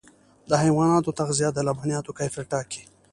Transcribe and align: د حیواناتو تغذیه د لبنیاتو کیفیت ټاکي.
د 0.49 0.51
حیواناتو 0.63 1.15
تغذیه 1.19 1.49
د 1.53 1.59
لبنیاتو 1.67 2.15
کیفیت 2.19 2.47
ټاکي. 2.51 2.83